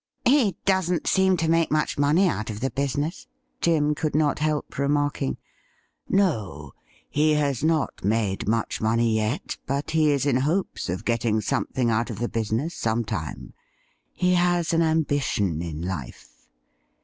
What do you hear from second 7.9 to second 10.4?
made much money yet, but he is in ^